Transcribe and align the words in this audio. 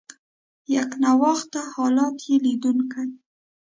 یکنواخته 0.75 1.61
حالت 1.75 2.17
یې 2.27 2.35
لیدونکي. 2.45 3.05